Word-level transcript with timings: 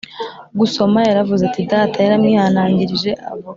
Gusoma 0.59 0.99
yaravuze 1.09 1.41
ati 1.49 1.61
data 1.71 1.97
yamwihanangirije 2.09 3.11
avuga 3.29 3.49